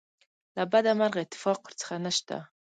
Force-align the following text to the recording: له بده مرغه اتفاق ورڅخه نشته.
له 0.55 0.63
بده 0.71 0.91
مرغه 0.99 1.19
اتفاق 1.23 1.59
ورڅخه 1.63 1.95
نشته. 2.05 2.37